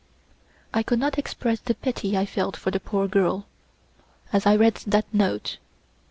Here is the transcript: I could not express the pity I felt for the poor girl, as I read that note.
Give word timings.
I 0.73 0.81
could 0.81 0.97
not 0.97 1.19
express 1.19 1.59
the 1.59 1.75
pity 1.75 2.17
I 2.17 2.25
felt 2.25 2.57
for 2.57 2.71
the 2.71 2.79
poor 2.79 3.07
girl, 3.07 3.45
as 4.33 4.47
I 4.47 4.55
read 4.55 4.73
that 4.87 5.05
note. 5.13 5.59